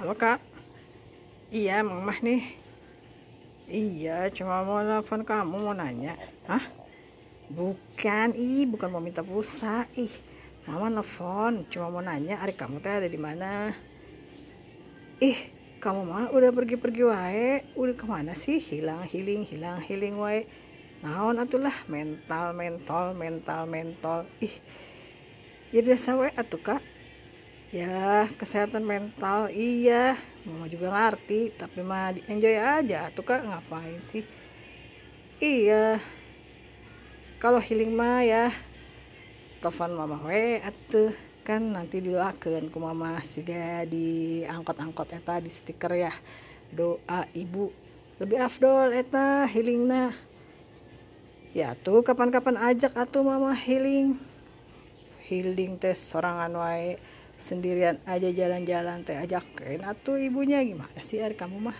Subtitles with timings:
[0.00, 0.40] Halo kak.
[1.52, 2.56] Iya mamah nih.
[3.68, 6.16] Iya cuma mau telepon kamu mau nanya.
[6.48, 6.64] Hah?
[7.52, 10.08] Bukan ih bukan mau minta pulsa Ih.
[10.64, 13.76] Mama nelfon cuma mau nanya Ari kamu teh ada di mana?
[15.20, 15.36] Ih
[15.84, 17.68] kamu mah udah pergi-pergi wae.
[17.76, 18.56] Udah ke mana sih?
[18.56, 20.48] Hilang healing hilang healing wae.
[21.04, 24.64] Naon atulah mental mental mental mental Ih
[25.76, 26.80] ya biasa wae atuh kak
[27.70, 30.18] ya kesehatan mental iya.
[30.42, 33.10] Mama juga ngerti tapi mah enjoy aja.
[33.14, 34.26] Tuh kak ngapain sih?
[35.38, 36.02] Iya.
[37.40, 38.52] Kalau healing mah ya
[39.62, 41.14] telepon mama we atuh.
[41.40, 46.12] Kan nanti didoakan ku mama siga di angkot-angkot eta di stiker ya.
[46.68, 47.72] Doa ibu.
[48.20, 50.12] Lebih afdol eta healing nah
[51.50, 54.20] ya tuh kapan-kapan ajak atuh mama healing.
[55.24, 56.98] Healing tes sorangan wae
[57.42, 61.78] sendirian aja jalan-jalan teh ajakin atuh ibunya gimana sih hari kamu mah?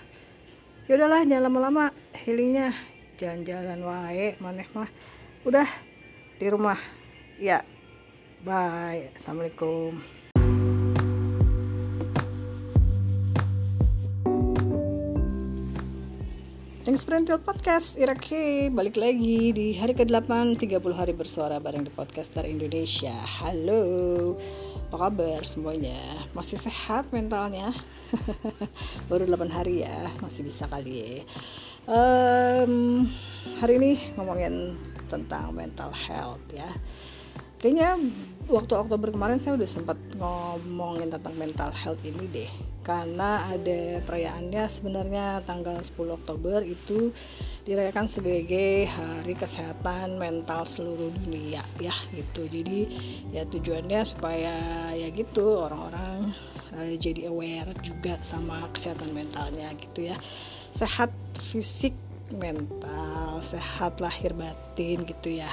[0.89, 1.85] Ya udahlah jangan lama-lama
[2.27, 2.75] healingnya.
[3.21, 4.91] Jalan-jalan wae maneh mah.
[5.47, 5.69] Udah
[6.41, 6.81] di rumah.
[7.39, 7.63] Ya
[8.43, 9.13] bye.
[9.17, 10.20] Assalamualaikum
[16.91, 22.43] Thanks Sprintil Podcast Irake balik lagi di hari ke-8 30 hari bersuara bareng di podcaster
[22.43, 23.15] Indonesia.
[23.15, 24.35] Halo
[24.91, 25.95] apa kabar semuanya?
[26.35, 27.71] Masih sehat mentalnya?
[29.07, 31.11] Baru 8 hari ya masih bisa kali ya.
[31.87, 33.07] Um,
[33.63, 34.75] hari ini ngomongin
[35.07, 36.75] tentang mental health ya.
[37.63, 38.03] Kayaknya
[38.51, 42.51] waktu Oktober kemarin saya udah sempat ngomongin tentang mental health ini deh.
[42.83, 47.15] Karena ada perayaannya sebenarnya tanggal 10 Oktober itu
[47.63, 52.51] dirayakan sebagai hari kesehatan mental seluruh dunia ya gitu.
[52.51, 52.91] Jadi
[53.31, 54.55] ya tujuannya supaya
[54.99, 56.35] ya gitu orang-orang
[56.75, 60.19] uh, jadi aware juga sama kesehatan mentalnya gitu ya.
[60.75, 61.95] Sehat fisik
[62.31, 65.51] mental sehat lahir batin gitu ya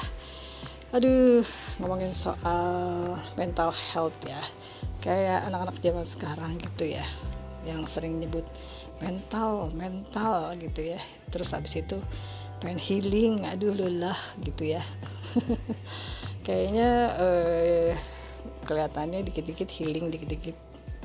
[0.96, 1.44] aduh
[1.82, 4.40] ngomongin soal mental health ya.
[5.04, 7.06] Kayak anak-anak zaman sekarang gitu ya
[7.68, 8.48] yang sering nyebut
[9.04, 11.00] mental mental gitu ya.
[11.30, 12.00] Terus habis itu
[12.64, 14.84] pengen healing aduh lelah gitu ya.
[16.48, 17.94] Kayaknya eh,
[18.64, 20.58] kelihatannya dikit-dikit healing dikit-dikit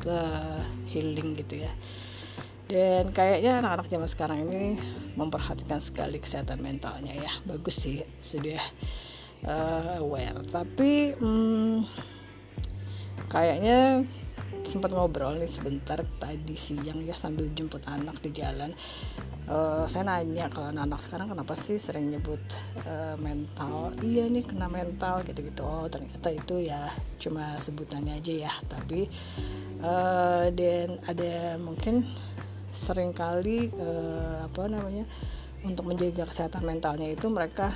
[0.06, 1.72] uh, healing gitu ya.
[2.66, 4.80] Dan kayaknya anak-anak zaman sekarang ini
[5.18, 7.32] memperhatikan sekali kesehatan mentalnya ya.
[7.44, 8.62] Bagus sih sudah
[9.46, 10.38] uh, aware.
[10.48, 11.86] Tapi hmm,
[13.30, 14.06] kayaknya
[14.62, 18.70] sempat ngobrol nih sebentar tadi siang ya sambil jemput anak di jalan.
[19.42, 22.40] Uh, saya nanya kalau anak, sekarang kenapa sih sering nyebut
[22.86, 23.90] uh, mental?
[23.98, 25.66] Iya nih kena mental gitu-gitu.
[25.66, 26.88] Oh ternyata itu ya
[27.18, 28.52] cuma sebutannya aja ya.
[28.70, 29.10] Tapi
[29.82, 32.06] uh, dan ada mungkin
[32.72, 35.04] sering kali uh, apa namanya
[35.62, 37.74] untuk menjaga kesehatan mentalnya itu mereka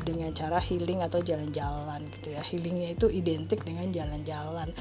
[0.00, 2.42] dengan cara healing atau jalan-jalan gitu ya.
[2.42, 4.72] Healingnya itu identik dengan jalan-jalan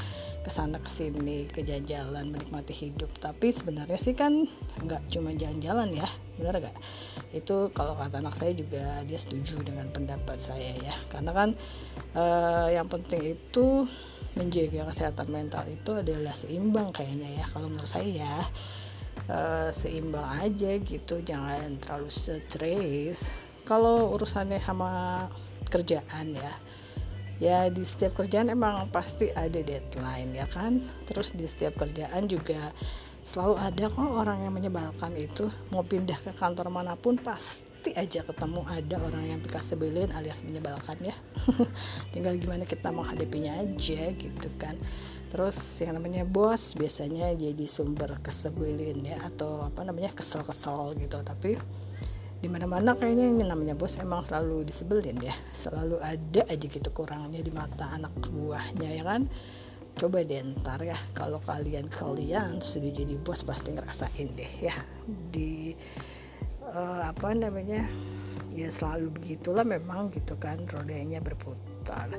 [0.41, 3.11] ke sana ke sini ke jalan-jalan menikmati hidup.
[3.21, 4.49] Tapi sebenarnya sih kan
[4.81, 6.09] nggak cuma jalan-jalan ya
[6.41, 6.73] benar gak
[7.37, 10.95] itu kalau kata anak saya juga dia setuju dengan pendapat saya ya.
[11.13, 11.49] Karena kan
[12.17, 13.85] uh, yang penting itu
[14.31, 17.45] menjaga kesehatan mental itu adalah seimbang kayaknya ya.
[17.51, 18.35] Kalau menurut saya ya
[19.29, 21.21] uh, seimbang aja gitu.
[21.21, 25.25] Jangan terlalu stres kalau urusannya sama
[25.71, 26.53] kerjaan ya
[27.41, 30.85] ya di setiap kerjaan emang pasti ada deadline ya kan?
[31.09, 32.69] Terus di setiap kerjaan juga
[33.25, 35.49] selalu ada kok orang yang menyebalkan itu.
[35.73, 40.45] Mau pindah ke kantor mana pun pasti aja ketemu ada orang yang pika sebelin alias
[40.45, 41.17] menyebalkan ya.
[42.13, 44.77] Tinggal gimana kita menghadapinya aja gitu kan.
[45.33, 51.17] Terus yang namanya bos biasanya jadi sumber kesebelin ya atau apa namanya kesel-kesel gitu.
[51.25, 51.57] Tapi
[52.41, 55.37] di mana-mana kayaknya yang namanya bos emang selalu disebelin ya.
[55.53, 59.29] Selalu ada aja gitu kurangnya di mata anak buahnya ya kan?
[59.93, 64.73] Coba deh ntar ya kalau kalian kalian sudah jadi bos pasti ngerasain deh ya.
[65.05, 65.77] Di
[66.65, 67.85] uh, apa namanya?
[68.51, 72.09] Ya selalu begitulah memang gitu kan rodanya berputar.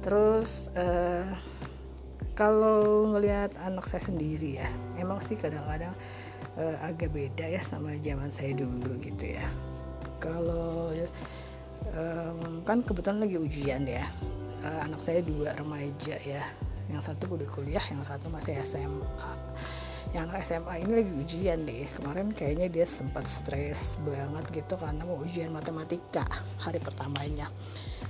[0.00, 1.26] Terus uh,
[2.38, 4.68] kalau ngelihat anak saya sendiri ya
[5.00, 5.96] emang sih kadang-kadang
[6.56, 9.46] uh, agak beda ya sama zaman saya dulu gitu ya.
[10.18, 10.92] Kalau
[11.92, 14.08] um, kan kebetulan lagi ujian ya.
[14.64, 16.42] Uh, anak saya dua remaja ya.
[16.88, 19.30] Yang satu udah kuliah yang satu masih SMA
[20.14, 25.02] yang anak SMA ini lagi ujian deh kemarin kayaknya dia sempat stres banget gitu karena
[25.02, 26.24] mau ujian matematika
[26.62, 27.50] hari pertamanya.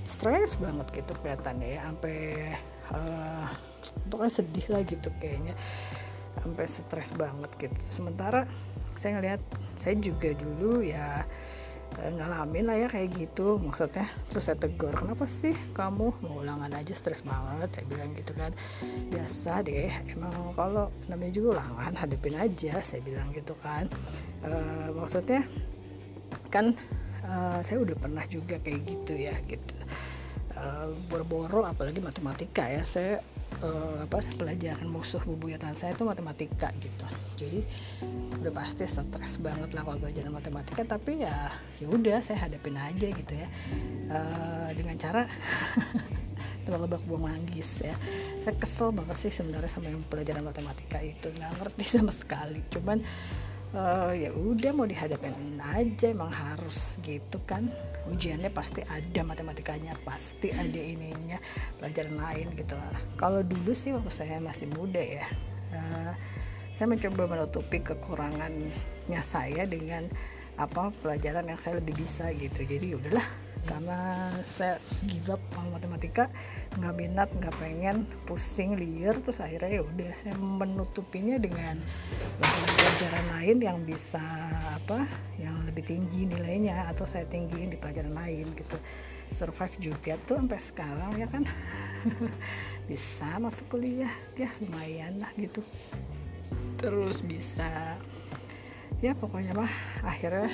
[0.07, 2.19] Stres banget gitu kelihatannya ya sampai
[2.93, 3.49] uh,
[4.07, 5.57] pokoknya sedih lah gitu kayaknya
[6.41, 7.81] sampai stres banget gitu.
[7.89, 8.45] Sementara
[9.01, 9.41] saya ngelihat
[9.81, 11.23] saya juga dulu ya
[12.03, 13.61] eh, ngalamin lah ya kayak gitu.
[13.61, 16.93] Maksudnya terus saya tegur kenapa sih kamu mau ulangan aja?
[16.93, 18.51] Stres banget saya bilang gitu kan.
[19.13, 23.89] Biasa deh emang kalau namanya juga ulangan hadapin aja saya bilang gitu kan.
[24.45, 24.53] E,
[24.95, 25.45] maksudnya
[26.51, 26.73] kan
[27.27, 29.75] uh, saya udah pernah juga kayak gitu ya gitu.
[30.57, 33.21] Uh, boro-boro apalagi matematika ya saya
[33.63, 37.07] uh, apa pelajaran musuh bubuyutan saya itu matematika gitu.
[37.37, 37.61] Jadi
[38.43, 43.09] udah pasti stres banget lah kalau belajar matematika tapi ya ya udah saya hadapin aja
[43.09, 43.49] gitu ya.
[44.11, 45.29] Uh, dengan cara
[46.67, 47.95] tebak-tebak buang manggis ya.
[48.43, 51.31] Saya kesel banget sih sebenarnya sama yang pelajaran matematika itu.
[51.33, 52.61] Nggak ngerti sama sekali.
[52.73, 53.01] Cuman
[53.77, 57.69] uh, ya udah mau dihadapin aja emang harus gitu kan.
[58.09, 61.37] Ujiannya pasti ada matematikanya pasti ada ininya
[61.77, 62.79] pelajaran lain gitu
[63.19, 65.27] kalau dulu sih waktu saya masih muda ya
[65.75, 66.15] uh,
[66.71, 70.07] saya mencoba menutupi kekurangannya saya dengan
[70.57, 72.65] apa pelajaran yang saya lebih bisa gitu.
[72.65, 73.27] Jadi ya udahlah
[73.67, 74.79] karena saya
[75.11, 76.31] give up sama matematika
[76.79, 81.83] nggak minat nggak pengen pusing liar terus akhirnya ya udah saya menutupinya dengan
[83.47, 84.19] lain yang bisa
[84.75, 85.07] apa
[85.39, 88.75] yang lebih tinggi nilainya atau saya tinggiin di pelajaran lain gitu.
[89.31, 91.47] Survive juga tuh sampai sekarang ya kan?
[92.91, 95.63] Bisa masuk kuliah ya lumayan lah gitu.
[96.75, 97.95] Terus bisa
[98.99, 99.71] ya pokoknya mah
[100.03, 100.51] akhirnya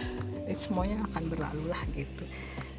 [0.52, 2.28] semuanya akan berlalu lah gitu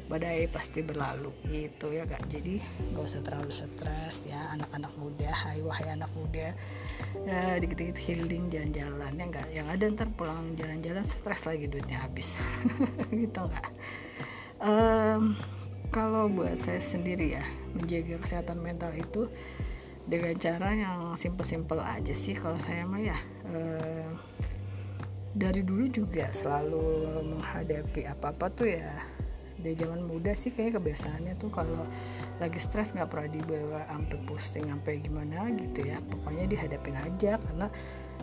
[0.04, 2.28] badai pasti berlalu gitu ya kak.
[2.28, 2.60] Jadi
[2.92, 6.52] gak usah terlalu stres ya anak-anak muda hai wahai anak muda.
[7.24, 12.36] Ya, dikit-dikit healing jalan-jalan ya enggak yang ada ntar pulang jalan-jalan stres lagi duitnya habis.
[13.10, 13.70] Gitu enggak
[14.64, 15.36] um,
[15.92, 17.44] kalau buat saya sendiri ya
[17.76, 19.28] menjaga kesehatan mental itu
[20.04, 23.18] dengan cara yang simple-simple aja sih kalau saya mah ya.
[23.48, 24.20] Um,
[25.34, 29.02] dari dulu juga selalu menghadapi apa-apa tuh ya
[29.64, 31.88] dari zaman muda sih kayak kebiasaannya tuh kalau
[32.36, 36.04] lagi stres nggak pernah dibawa sampai pusing sampai gimana gitu ya.
[36.04, 37.66] Pokoknya dihadapin aja karena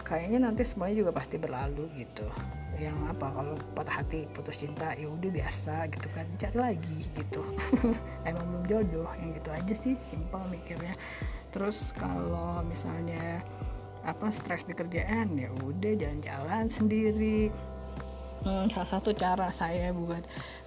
[0.06, 2.30] kayaknya nanti semuanya juga pasti berlalu gitu.
[2.78, 6.30] Yang apa kalau patah hati putus cinta ya udah biasa gitu kan.
[6.38, 7.42] Cari lagi gitu.
[8.30, 10.94] Emang belum jodoh yang gitu aja sih simpel mikirnya.
[11.50, 13.42] Terus kalau misalnya
[14.06, 17.54] apa stres di kerjaan ya udah jalan-jalan sendiri
[18.46, 20.24] hmm, salah satu cara saya buat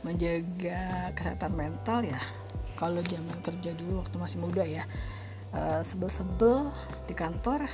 [0.07, 2.21] menjaga kesehatan mental ya
[2.75, 4.85] kalau zaman kerja dulu waktu masih muda ya
[5.55, 6.71] uh, sebel-sebel
[7.07, 7.67] di kantor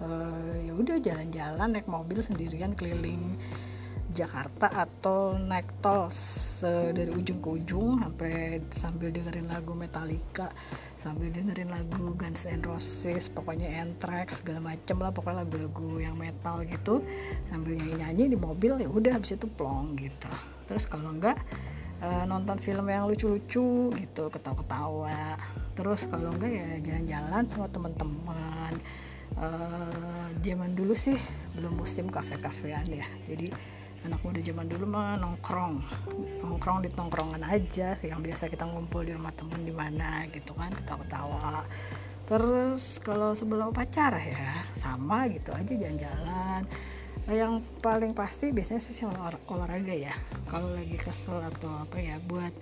[0.00, 3.36] uh, ya udah jalan-jalan naik mobil sendirian keliling
[4.16, 6.08] Jakarta atau naik tol
[6.96, 10.48] dari ujung ke ujung sampai sambil dengerin lagu Metallica
[10.96, 16.64] sambil dengerin lagu Guns N' Roses pokoknya Anthrax segala macem lah pokoknya lagu-lagu yang metal
[16.64, 17.04] gitu.
[17.52, 20.32] Sambil nyanyi-nyanyi di mobil ya udah habis itu plong gitu.
[20.66, 21.36] Terus kalau enggak
[22.00, 25.36] uh, nonton film yang lucu-lucu gitu ketawa-ketawa.
[25.76, 28.74] Terus kalau enggak ya jalan-jalan sama teman-teman.
[29.36, 31.20] Uh, zaman dulu sih
[31.54, 33.06] belum musim kafe-kafean ya.
[33.28, 35.80] Jadi anak muda zaman dulu mah nongkrong.
[36.44, 40.74] Nongkrong di tongkrongan aja yang biasa kita ngumpul di rumah temen di mana gitu kan
[40.74, 41.64] ketawa-ketawa.
[42.26, 46.62] Terus kalau sebelum pacar ya sama gitu aja jalan-jalan.
[47.26, 50.14] Yang paling pasti biasanya sih olah olahraga ya.
[50.50, 52.54] Kalau lagi kesel atau apa ya buat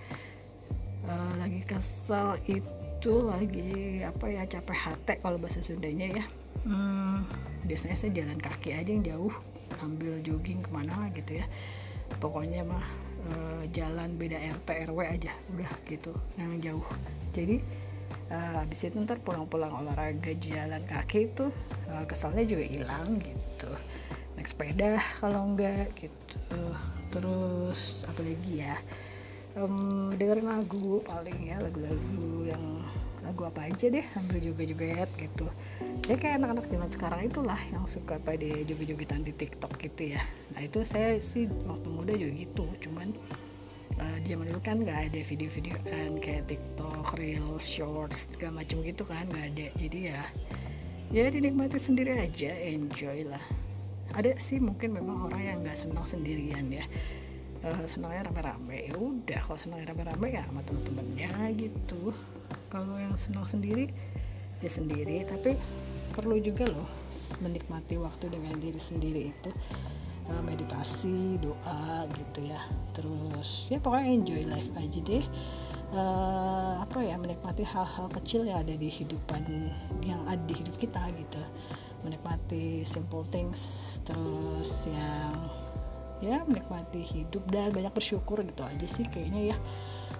[1.05, 6.25] uh, lagi kesel itu lagi apa ya capek hati kalau bahasa Sundanya ya.
[6.65, 7.29] Hmm,
[7.69, 9.35] biasanya saya jalan kaki aja yang jauh
[9.81, 11.45] ambil jogging ke mana gitu ya.
[12.21, 12.85] Pokoknya mah
[13.25, 13.31] e,
[13.73, 16.87] jalan beda RT RW aja udah gitu yang jauh.
[17.33, 17.59] Jadi
[18.29, 21.49] e, habis itu ntar pulang-pulang olahraga jalan kaki itu
[21.89, 23.71] e, kesalnya juga hilang gitu.
[24.37, 26.39] Naik sepeda kalau enggak gitu.
[27.09, 28.77] Terus apa lagi ya?
[29.55, 32.83] Um, dengerin lagu paling ya lagu-lagu yang
[33.23, 35.47] lagu apa aja deh sambil juga joget gitu
[36.05, 40.21] ya kayak anak-anak zaman sekarang itulah yang suka pada joget-jogetan di TikTok gitu ya.
[40.53, 43.09] Nah itu saya sih waktu muda juga gitu cuman
[43.97, 49.25] uh, zaman dulu kan nggak ada video-videoan kayak TikTok, Reels, Shorts segala macam gitu kan
[49.33, 49.67] nggak ada.
[49.81, 50.21] Jadi ya
[51.09, 53.41] ya dinikmati sendiri aja enjoy lah.
[54.13, 56.85] Ada sih mungkin memang orang yang nggak senang sendirian ya.
[57.65, 58.93] Uh, senangnya rame-rame.
[58.93, 62.13] Ya udah kalau senangnya rame-rame ya sama temen-temennya gitu.
[62.69, 63.89] Kalau yang senang sendiri
[64.61, 65.25] ya sendiri.
[65.25, 65.57] Tapi
[66.15, 66.87] perlu juga loh
[67.43, 69.51] menikmati waktu dengan diri sendiri itu
[70.31, 72.61] uh, meditasi doa gitu ya.
[72.95, 75.25] Terus ya pokoknya enjoy life aja deh.
[75.95, 79.69] Uh, apa ya menikmati hal-hal kecil yang ada di hidupan
[80.01, 81.41] yang ada di hidup kita gitu.
[82.07, 83.61] Menikmati simple things
[84.07, 85.33] terus yang
[86.23, 89.57] ya menikmati hidup dan banyak bersyukur gitu aja sih kayaknya ya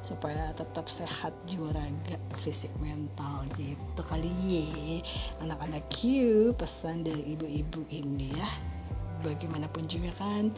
[0.06, 5.02] supaya tetap sehat jiwa raga fisik mental gitu kali ya.
[5.42, 6.00] Anak-anak Q
[6.54, 8.50] pesan dari ibu-ibu ini ya.
[9.26, 10.54] Bagaimanapun juga kan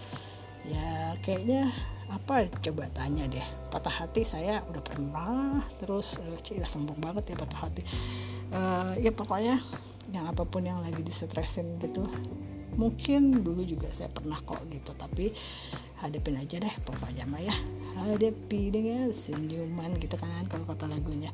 [0.67, 1.71] ya kayaknya
[2.11, 3.47] apa coba tanya deh.
[3.71, 7.81] Patah hati saya udah pernah terus uh, cik sombong banget ya patah hati.
[8.51, 9.63] Uh, ya pokoknya
[10.11, 12.07] yang apa pun yang lagi disetresin gitu
[12.77, 15.33] mungkin dulu juga saya pernah kok gitu tapi
[15.97, 17.55] hadapin aja deh pokoknya mah ya.
[17.97, 21.33] Hadapi dengan senyuman gitu kan kalau kata lagunya.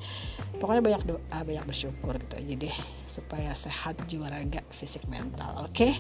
[0.58, 2.76] Pokoknya banyak doa banyak bersyukur gitu aja deh
[3.12, 5.76] supaya sehat jiwa raga fisik mental oke?
[5.76, 6.00] Okay?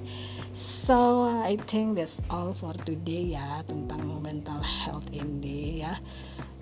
[0.56, 6.00] so I think that's all for today ya tentang mental health ini ya.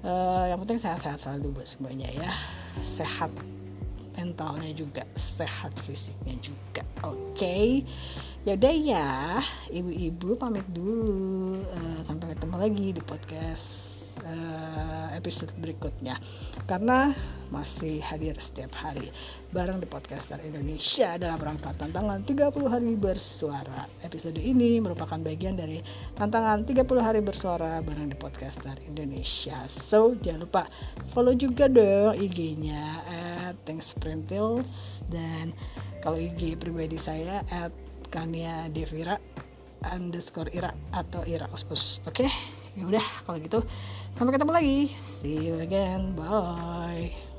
[0.01, 2.33] Uh, yang penting sehat-sehat selalu buat semuanya ya.
[2.81, 3.29] Sehat
[4.21, 7.81] mentalnya juga sehat fisiknya juga oke okay?
[8.45, 9.09] ya udah ya
[9.73, 13.65] ibu-ibu pamit dulu uh, sampai ketemu lagi di podcast
[14.21, 14.50] uh,
[15.21, 16.17] episode berikutnya.
[16.65, 17.13] Karena
[17.53, 19.13] masih hadir setiap hari
[19.53, 23.85] bareng di podcaster Indonesia dalam rangka tantangan 30 hari bersuara.
[24.01, 25.77] Episode ini merupakan bagian dari
[26.17, 29.61] tantangan 30 hari bersuara bareng di podcaster Indonesia.
[29.69, 30.63] So jangan lupa
[31.13, 33.93] follow juga dong IG-nya at thanks
[35.11, 35.53] dan
[36.01, 37.69] kalau IG pribadi saya at
[38.09, 39.19] Kania Devira
[39.85, 42.29] underscore Ira atau Ira Oke, okay?
[42.77, 43.59] ya udah kalau gitu
[44.15, 44.79] sampai ketemu lagi.
[44.99, 46.13] See you again.
[46.15, 47.30] Bye.